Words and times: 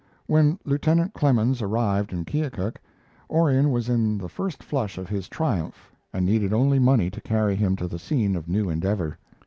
When 0.25 0.57
Lieutenant 0.65 1.13
Clemens 1.13 1.61
arrived 1.61 2.11
in 2.11 2.25
Keokuk, 2.25 2.81
Orion 3.29 3.69
was 3.69 3.87
in 3.87 4.17
the 4.17 4.27
first 4.29 4.63
flush 4.63 4.97
of 4.97 5.07
his 5.07 5.29
triumph 5.29 5.91
and 6.11 6.25
needed 6.25 6.53
only 6.53 6.79
money 6.79 7.11
to 7.11 7.21
carry 7.21 7.55
him 7.55 7.75
to 7.75 7.87
the 7.87 7.99
scene 7.99 8.35
of 8.35 8.47
new 8.49 8.67
endeavor. 8.67 9.19